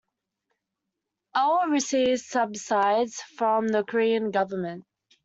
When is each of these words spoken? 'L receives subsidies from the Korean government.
'L 1.35 1.67
receives 1.67 2.25
subsidies 2.25 3.21
from 3.37 3.67
the 3.67 3.83
Korean 3.83 4.31
government. 4.31 4.83